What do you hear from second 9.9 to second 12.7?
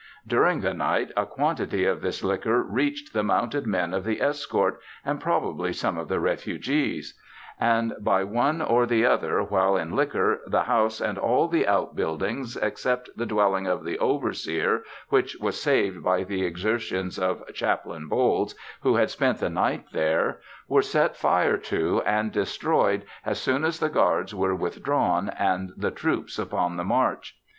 liquor, the house and all the outbuildings,